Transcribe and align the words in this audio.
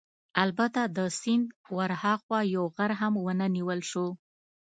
البته 0.43 0.81
د 0.97 0.99
سیند 1.19 1.47
ورهاخوا 1.77 2.39
یو 2.55 2.65
غر 2.75 2.91
هم 3.01 3.13
ونه 3.25 3.47
نیول 3.55 3.79
شو. 3.89 4.07